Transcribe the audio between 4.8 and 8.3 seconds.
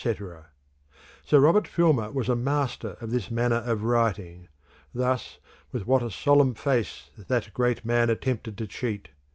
Thus with what a solemn face that great man